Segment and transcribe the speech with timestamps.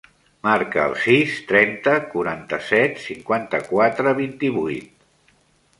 [0.45, 5.35] Marca el sis, trenta, quaranta-set, cinquanta-quatre, vint-i-vuit.